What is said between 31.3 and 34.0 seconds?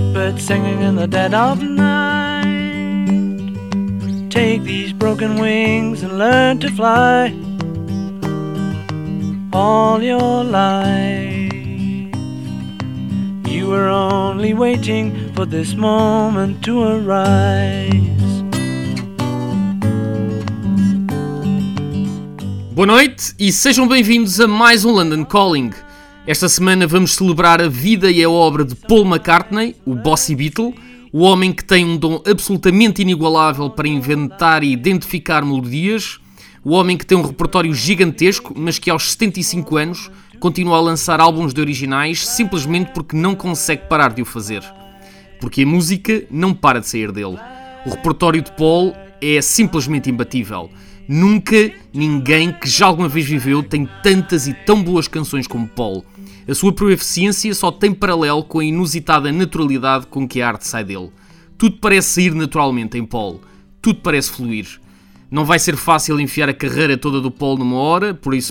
que tem um dom absolutamente inigualável para